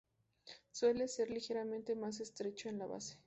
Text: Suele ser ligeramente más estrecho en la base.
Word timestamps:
Suele 0.71 1.07
ser 1.07 1.29
ligeramente 1.29 1.93
más 1.95 2.21
estrecho 2.21 2.69
en 2.69 2.79
la 2.79 2.87
base. 2.87 3.19